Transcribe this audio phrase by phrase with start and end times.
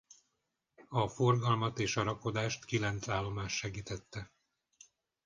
[0.89, 4.31] A forgalmat és a rakodást kilenc állomás segítette.